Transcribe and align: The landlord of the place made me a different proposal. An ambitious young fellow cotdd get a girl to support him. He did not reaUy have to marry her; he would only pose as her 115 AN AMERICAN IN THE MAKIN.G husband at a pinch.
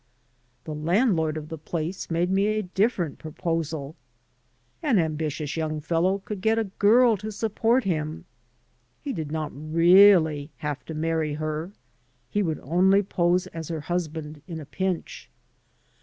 The 0.63 0.73
landlord 0.73 1.37
of 1.37 1.49
the 1.49 1.59
place 1.59 2.09
made 2.09 2.31
me 2.31 2.47
a 2.47 2.63
different 2.63 3.19
proposal. 3.19 3.95
An 4.81 4.97
ambitious 4.97 5.55
young 5.55 5.79
fellow 5.79 6.23
cotdd 6.25 6.41
get 6.41 6.57
a 6.57 6.63
girl 6.79 7.17
to 7.17 7.31
support 7.31 7.83
him. 7.83 8.25
He 9.03 9.13
did 9.13 9.31
not 9.31 9.51
reaUy 9.51 10.49
have 10.57 10.83
to 10.85 10.95
marry 10.95 11.35
her; 11.35 11.71
he 12.31 12.41
would 12.41 12.59
only 12.63 13.03
pose 13.03 13.45
as 13.45 13.67
her 13.67 13.75
115 13.75 13.81
AN 13.87 14.23
AMERICAN 14.23 14.43
IN 14.51 14.57
THE 14.57 14.63
MAKIN.G 14.63 14.63
husband 14.63 14.63
at 14.63 14.63
a 14.63 14.75
pinch. 14.75 15.29